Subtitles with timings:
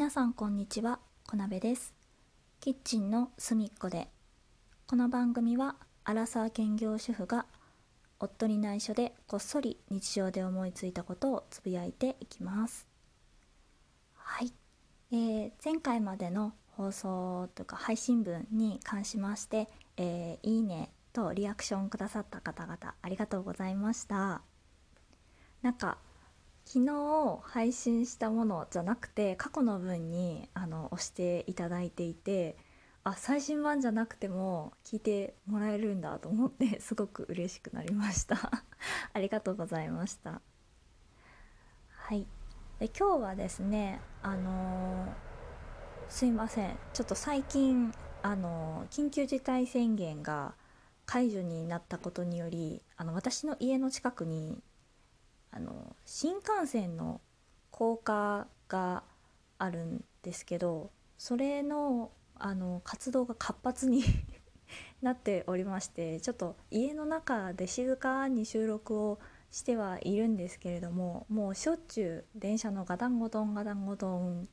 [0.00, 1.92] 皆さんこんにちは小鍋です。
[2.58, 4.08] キッチンの隅っこで。
[4.86, 7.44] この番組はアラサー兼業主婦が
[8.18, 12.88] 夫に内緒でこっそり日常で思いついたことをつぶやいていきます。
[14.14, 14.54] はい、
[15.12, 24.40] えー前回までの放送というか配信分に関しまして、えーいいねとリアクションくださった方々ありがとうございました。
[25.60, 25.98] なんか
[26.64, 32.56] 昨日配信したものじゃなくて過去の分にあの押していただいていて
[33.02, 38.36] あ最新版じゃなくても聞いてもらえるんだと思って すごく嬉しくなりました。
[39.12, 40.42] ありがとうございました。
[41.88, 42.26] はい。
[42.78, 45.12] で今日はですねあのー
[46.08, 46.76] すいません。
[46.92, 50.54] ちょっと最近あのー緊急事態宣言が
[51.06, 54.62] 解除になったことによりあの私の家の近くに
[55.50, 57.20] あの新幹線の
[57.70, 59.02] 高架が
[59.58, 64.02] あるんですけどそれのあの活動が活発に
[65.02, 69.18] なっておりましてちょっと家の中で静かに収録を
[69.50, 74.46] してはいるんですけれどももうしょっちゅう電車のガタンゴトンガタンゴトンっ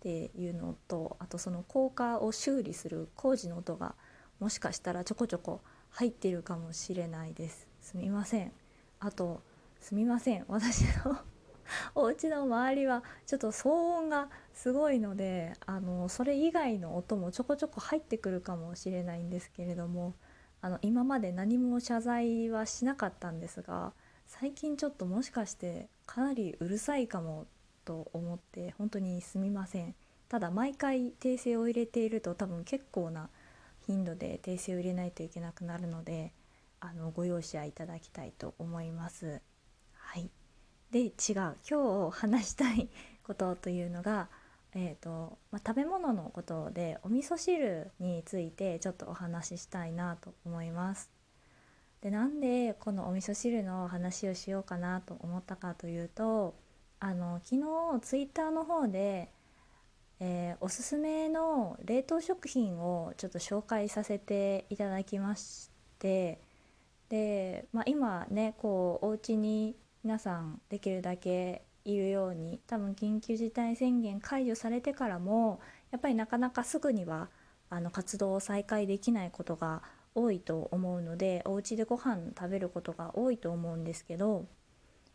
[0.00, 3.96] ていうのとあとその高架を修理する工事の音が
[4.38, 7.66] もしかしたらちょこちょこ入ってるかもしれないです。
[7.80, 8.52] すみません。
[9.00, 9.42] あと
[9.86, 11.16] すみません私の
[11.94, 20.14] お家の周りはちょっと騒音がすごいのであのそれ以外の音もちょこちょこ入ってくるかもしれないんですけれども
[20.60, 23.92] あの今まで何も謝罪はしなかったんですが
[24.26, 27.46] 最近ちょっともしかしてかなりうるさいかも
[27.84, 29.94] と思って本当にすみません
[30.28, 33.30] ただ毎回訂正を入れていると多分結構な
[33.86, 36.32] 頻度で訂正を入れないといけなくなるので
[36.80, 39.40] あのご容赦いただきたいと思います。
[40.16, 40.30] はい、
[40.90, 41.12] で違う
[41.70, 42.88] 今日話したい
[43.22, 44.28] ことというのが、
[44.74, 51.10] えーとまあ、食べ物のことでお味噌汁についてちょっとお話ししたいなと思います。
[52.00, 56.54] でなんでこのお味噌汁の話をしようかなと思ったかというと
[56.98, 59.28] あの昨日ツイッターの方で、
[60.20, 66.40] えーおすすめの冷凍食品をちょっと紹介させていただきまして
[67.10, 69.76] で、まあ、今ねこうお家に
[70.06, 75.58] 皆さんできるだけいるように多分緊急事態宣言解除されてからも
[75.90, 77.28] やっぱりなかなかすぐには
[77.70, 79.82] あの活動を再開できないことが
[80.14, 84.46] 多いと思うのでお家でご飯食べることが多いと思うんですけど、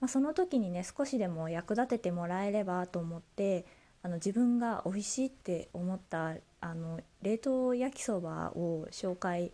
[0.00, 3.66] まあ、その時にね少しでも役立ててもらえればと思って
[4.02, 9.52] あの自分が美味しいって思ったあの冷凍焼きそばを紹介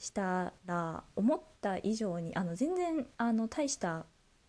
[0.00, 4.06] したら思った以上にあの全然あの大した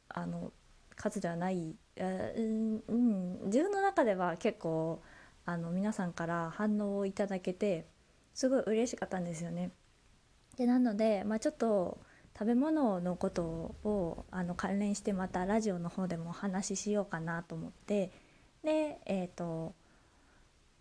[0.10, 0.52] あの
[0.96, 5.02] 数ではない、えーうん、自分の中では結構
[5.46, 7.86] あの皆さんから反応をいただけて
[8.34, 9.72] すごい嬉しかったんですよね。
[10.58, 12.00] でなので、まあ、ちょっと
[12.38, 18.12] 食べ物のことをあの関連してまたラジオの方でもお話ししようかなと思って
[18.64, 19.74] で、えーと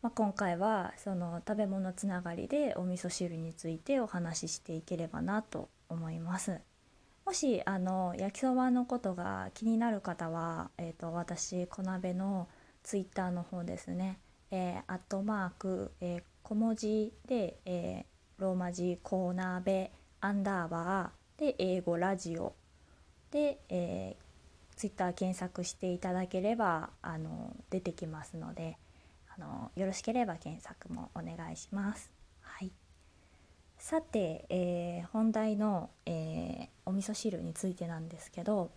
[0.02, 6.60] まあ、今回はその食べ物つながりでお味噌汁についてお話ししていければなと思います。
[7.26, 12.48] もしあの焼きそばのことが気になる方は、えー、と私小鍋の
[12.82, 14.18] ツイッターの方ですね、
[14.50, 22.54] えー、アットマーク、えー小文字で、えーローマ字小鍋アンダーバーで英語ラジオ
[23.30, 28.76] で、えー、ツイッター検索していただければあの出てきますので
[29.36, 32.23] あのよろしければ検索もお願いします。
[33.86, 38.70] さて、えー本題の、えーお味噌汁についてなんですけど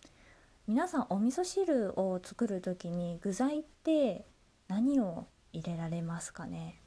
[0.67, 4.25] 皆さんお味噌汁を作る時に具材って
[4.67, 6.81] 何を入れられますかね？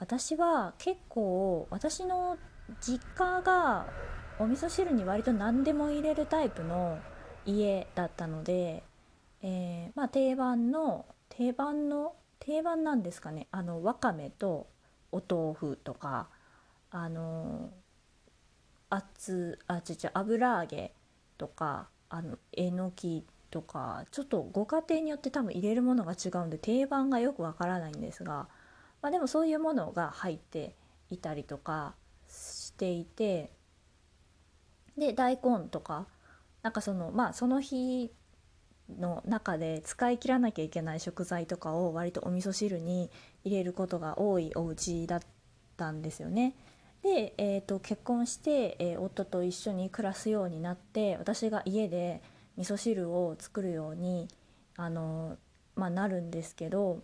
[0.00, 2.36] 私は結構私の
[2.80, 3.86] 実家が
[4.40, 6.98] お味噌汁に割と何でも入れるタイプの
[7.46, 8.82] 家だったので、
[9.40, 13.46] えーまあ定番の定番の定番なんですかね？
[13.52, 14.66] あのわかめと
[15.12, 16.26] お豆腐とか
[16.96, 17.72] あの
[18.88, 20.92] 厚あちち油揚げ
[21.36, 28.46] とかあのえのきとかちょっとご家庭によって多分入れるものが違うんで定番がよくわからないんですが、
[29.02, 30.76] まあ、でもそういうものが入って
[31.10, 31.96] いたりとか
[32.28, 33.50] していて
[34.96, 36.06] で大根とか
[36.62, 38.12] なんかそのまあその日
[39.00, 43.10] の中で使い切らなきゃいけない食材とかを割とお味噌汁に
[43.42, 45.20] 入れることが多いお家だっ
[45.76, 46.54] たんですよね。
[47.04, 52.22] で、えー、と結婚して、えー夫と一緒に暮らすようになって私が家で
[52.56, 54.26] 味噌汁を作るように
[54.76, 55.36] あの、
[55.76, 57.02] まあ、なるんですけど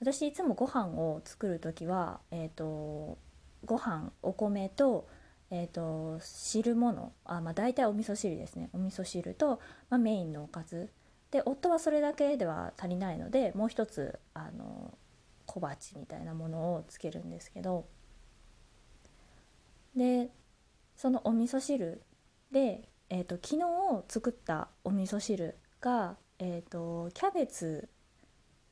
[0.00, 3.18] 私いつもご飯を作る時はえっ、ー、と
[3.64, 5.06] ご飯お米と
[5.54, 8.70] えーと、汁物あ、まあ、大体お味噌汁ですね。
[8.72, 9.60] お味噌汁と、
[9.90, 10.88] まあ、メインのおかず。
[11.30, 14.96] で夫はそれだけでは足りないのでもう一つあの
[15.44, 17.86] 小鉢みたいなものをつけるんですけど
[19.96, 20.30] で
[20.96, 22.02] そのお味噌汁
[22.50, 23.64] で、えーと、昨日
[24.08, 27.88] 作ったお味噌汁が、えーと、キャベツ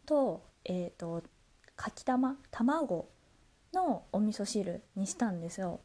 [0.06, 1.22] と,、えーと
[1.76, 3.08] かきたま卵
[3.72, 5.80] のお味噌汁にしたんですよ。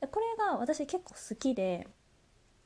[0.00, 1.86] でこれが私結構好きで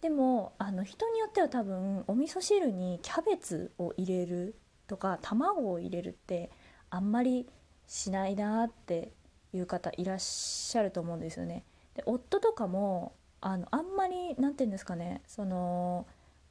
[0.00, 4.56] でもあの人によっては多分お味噌汁にキャベツを入れる
[4.86, 6.50] とか卵を入れるって
[6.90, 7.48] あんまり
[7.86, 9.12] しないなって
[9.52, 11.64] いう方いらっしゃると思うんですよね。
[11.94, 16.06] で夫とかもあのあんまり何て言うんですかねその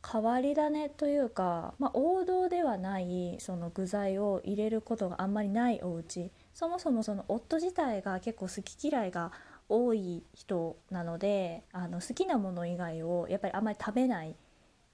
[0.10, 6.32] 変わり種というか、まあ、王道ではないその具材を入れることがあんまりないお家。
[6.54, 9.32] そもそもその夫自体が結構好き嫌いが
[9.70, 14.36] 多い人なのであの好きなもの以外をやっぱりあんまり食べない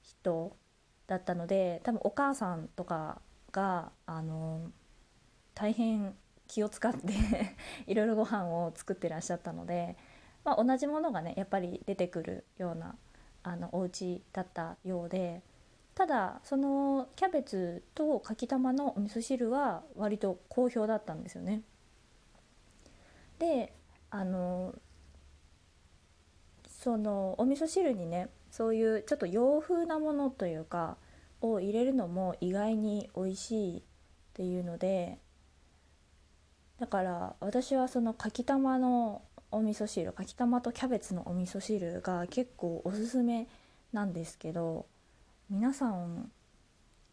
[0.03, 0.55] 人
[1.07, 3.21] だったので多分お母さんとか
[3.51, 4.69] があの
[5.55, 6.13] 大変
[6.47, 7.13] 気を使って
[7.87, 9.97] いろいろご飯を作ってらっしゃったので、
[10.47, 12.95] まあ、同じものがねやっぱり出てくるような
[13.43, 15.41] あのお家だったようで
[15.93, 21.63] ただそのキャベツとかきたまのお味噌汁は割と好評だったんですよね。
[23.39, 23.73] で
[24.09, 24.73] あの
[26.69, 30.95] そのお味噌汁にねそういうちょっと洋風なものというか
[31.41, 33.81] を入れるのも意外に美味しいっ
[34.33, 35.19] ていうので
[36.79, 43.47] だから私はそのかきたまのお味噌汁かきたまとキャベツのお味噌汁が結構おすすめ
[43.93, 44.85] なんですけど
[45.49, 46.29] 皆さん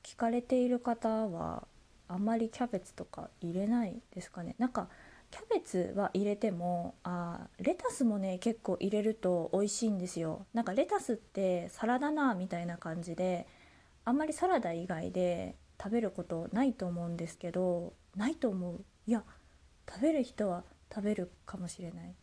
[0.03, 1.67] 聞かれている方は
[2.09, 4.57] あんまりキャベツとか入れないですかね？
[4.59, 4.89] なんか
[5.31, 10.45] キャベツは入れてもあレタスもね結構入れると美味しいんですよ。
[10.53, 13.47] なんかレタスってサラダなみたいな感じで
[14.05, 18.85] あんまりサラダ以外で食べることないと思うんですけどないと思う。
[19.07, 19.23] いや
[19.89, 20.65] 食べる人は
[20.95, 22.15] 食べるかもしれない。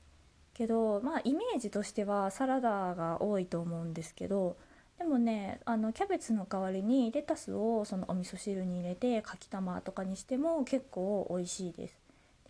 [0.54, 4.58] けどまあイメージとしてはサラダが多いと思うんですけど
[4.98, 12.02] でもねあのキャベツの代わりにレタスをそのお味噌汁に入れてかきたまとかにしても結構美味しいです。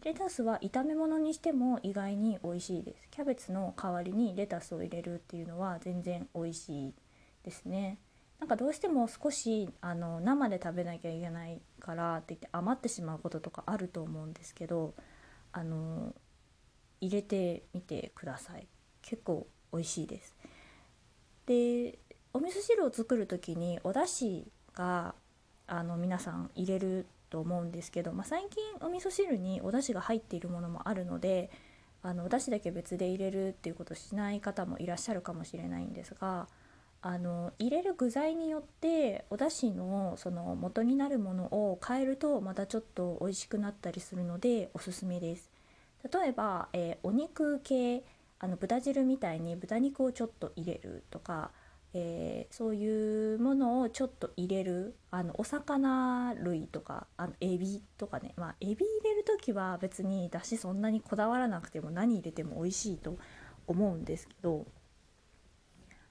[0.04, 3.08] レタスは炒め物にしても意外に美味しいです。
[3.12, 6.94] キャベツの代わりにレタスを入れるっていうのは全然美味しい
[7.44, 8.00] ですね。
[8.42, 14.96] なんかどうしても少しあの生で食べなきゃいけないからって言って余ってしまうこととかあると思うんですけど
[15.52, 16.16] あの
[17.02, 18.68] 入れてみてください
[19.02, 20.36] 結構美味しいです
[21.46, 22.00] で
[22.34, 25.16] お味噌汁を作る時にお出汁が
[25.68, 31.50] あの皆さん入れると思うんですけど、まあ、最近お味噌汁にお出汁が入っているものもあるので
[32.04, 36.48] あのお出汁だけ別で入れるっていうことしない方もいらっしゃるかもしれないんですが
[37.04, 45.51] あの入れる具材によってお出汁のその元になるものを変えるとまたちょっと美味しくなったりするのでおすすめです。
[46.10, 48.04] 例えば、えー、お肉系
[48.40, 51.52] あの豚汁みたいに豚肉をちょっと入れるとか
[51.94, 58.34] えー、そういうものをちょっと入れるあのお魚類とかあのエビとかね。
[58.38, 63.18] まあエビ入れる時は別にだしそんなにこだわらなくても何入れても美味しいと
[63.68, 64.66] 思うんですけど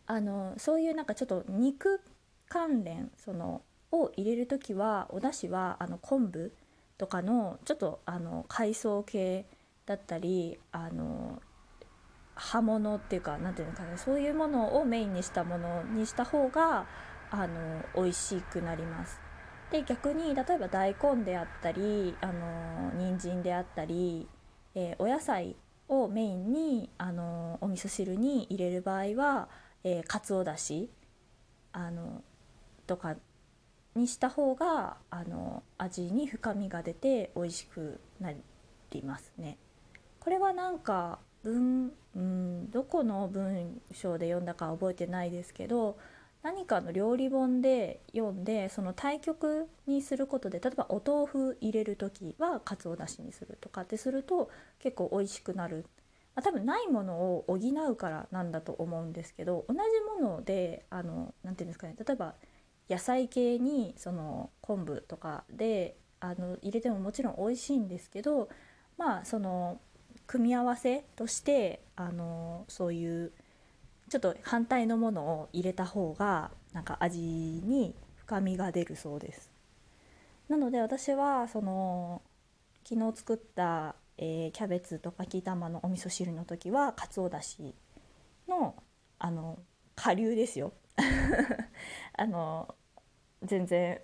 [0.06, 2.00] あのそういうなんかちょっと肉
[2.48, 6.52] 関連そのを入れる時はお出汁はあの昆布
[6.98, 9.46] とかのちょっとあの海藻系
[9.86, 11.40] だったりあの
[12.34, 16.86] 葉物っていうか何ていうのかなそういうものをメインにしたものにした方が
[17.30, 19.20] あの美味しくなります。
[19.70, 24.28] で逆に例えば大根であったりあの人参であったり、
[24.74, 25.54] えー、お野菜
[25.88, 29.48] をメインにあのお味噌汁に入れる場合は、
[29.84, 30.90] えー、かつおだし
[31.72, 32.22] あの
[32.86, 33.14] とか
[33.94, 39.58] にした方があの味に深みが出て美味しくなりますね。
[40.20, 45.96] これはなんか文うんどこの文章で読んだか覚えてないですけど
[46.42, 55.84] 何かの料理本で読んでその対極にすることで例えばお豆腐入れる時はかつおだしにするとかってすると結構美味しくなる、
[56.34, 57.58] まあ、多分ないものを補
[57.90, 59.80] うからなんだと思うんですけど同じ
[60.22, 62.34] ものであのなて言うんですかね例えば
[62.88, 68.48] 野菜系にその昆布とかであの入れてももちろん美味しいんですけど
[68.98, 69.78] まあその
[70.30, 73.32] 組み合わせとしてあのそういう
[74.10, 79.50] ちょっと反対のものを入れた方がなんか味に深みが出るそうです。
[80.48, 82.22] なので私はその
[82.88, 87.74] 昨日作った、えー、キャベツとかき玉のお味噌汁の時はかつおだし
[88.46, 88.76] の
[89.18, 89.58] あの
[89.96, 90.72] 顆粒ですよ
[92.16, 92.72] あの
[93.42, 94.00] 全然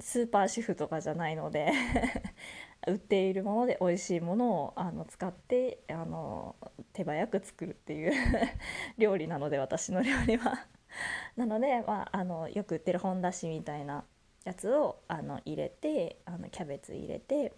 [0.00, 1.70] スーパー主婦とかじゃないので
[2.86, 6.56] 売っているもので美味しいものをあの使ってあの
[6.92, 8.12] 手早く作るっていう
[8.98, 10.66] 料理なので私の料理は。
[11.36, 14.04] なので、まあ、あのよく売ってる本だしみたいな
[14.44, 17.52] やつをあの入れてあのキャベツ入れて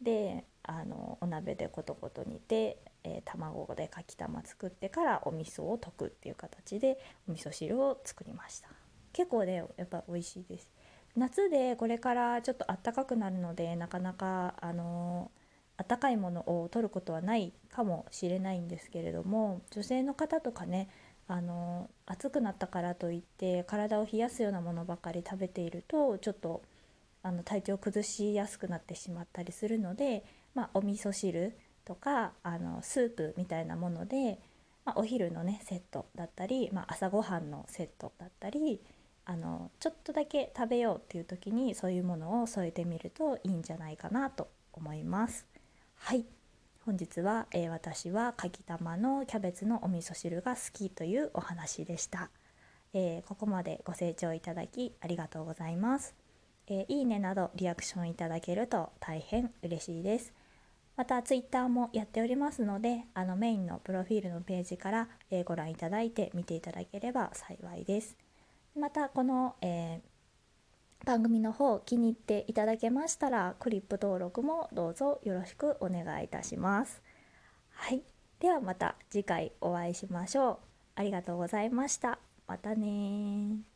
[0.00, 8.68] であのお鍋でコトコト煮て、えー、卵でかきたま作ってからお味噌を溶くっていう形でお味噌汁を作りました。
[9.12, 10.70] 結構ねやっぱ美味しいです。
[11.16, 15.30] 夏でこれからちょっと暖かくなるのでなかなかあの
[15.76, 20.88] 暖かいものを取ることはないかもしれないんですけれども女性の方とかね
[21.26, 26.62] あの暑くなったからといって体を冷やすようなものばかり食べているとちょっと
[27.22, 30.24] あの体調崩しやすくなってしまったりするので、
[30.54, 34.38] まあ、お味噌汁とかあのスープみたいなもので、
[34.84, 38.80] まあ、お昼のねセットだったり、まあ、朝ごはんのセットだったり
[39.24, 45.46] あのちょっとだけ食べようっていう時にそういうものを添えてみるといいんじゃないかなと思います。
[45.94, 46.24] はい。
[46.86, 52.30] 本日は、えー、私はかきたまのキャベツのお味噌汁が好きというお話でした、
[52.94, 56.14] えー、ここまでご清聴いただきありがとうございます、
[56.66, 60.32] えー、いいねなどリアクションいただけると大変嬉しいです。
[60.96, 68.16] また Twitter もやっておりますのであのメインのプロフィールのページから、えご覧いただいて見ていただければ幸いです。
[68.80, 70.00] またこの、え
[71.04, 77.02] 番組の方気に入っていただけましたらクリップ登録もどうぞよろしくお願いいたします。
[77.70, 78.02] はい、
[78.38, 80.58] ではまた次回お会いしましょう。
[80.96, 82.18] ありがとうございました。
[82.46, 83.69] またね